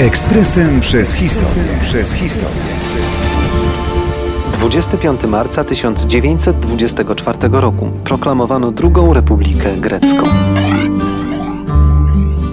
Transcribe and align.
Ekspresem 0.00 0.80
przez 0.80 1.12
historię. 1.12 1.62
Przez 1.82 2.12
historię. 2.12 2.62
25 4.52 5.22
marca 5.22 5.64
1924 5.64 7.38
roku 7.52 7.90
proklamowano 8.04 8.72
drugą 8.72 9.14
Republikę 9.14 9.76
Grecką. 9.76 10.22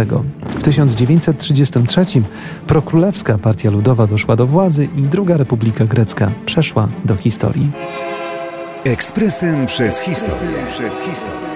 W 0.59 0.63
1933 1.07 2.23
prokrólewska 2.67 3.39
Partia 3.39 3.71
Ludowa 3.71 4.07
doszła 4.07 4.37
do 4.37 4.47
władzy 4.47 4.89
i 4.97 5.03
druga 5.03 5.37
Republika 5.37 5.85
Grecka 5.85 6.33
przeszła 6.47 6.89
do 7.05 7.17
historii. 7.17 7.71
Ekspresem 8.85 9.67
przez 9.67 10.01
historię. 10.01 10.57
Przez 10.69 11.01
historię. 11.01 11.53